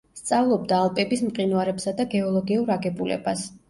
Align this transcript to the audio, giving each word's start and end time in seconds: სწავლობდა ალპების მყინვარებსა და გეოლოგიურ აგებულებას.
სწავლობდა 0.19 0.79
ალპების 0.85 1.23
მყინვარებსა 1.27 1.97
და 2.03 2.09
გეოლოგიურ 2.17 2.77
აგებულებას. 2.81 3.51